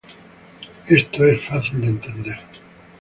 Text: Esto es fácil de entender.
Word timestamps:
Esto 0.89 1.25
es 1.27 1.45
fácil 1.47 1.81
de 1.81 1.87
entender. 1.89 2.39